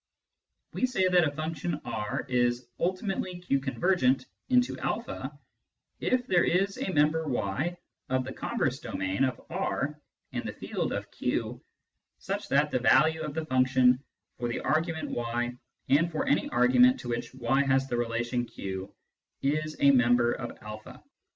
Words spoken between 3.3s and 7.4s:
Q convergent into a" if there is a member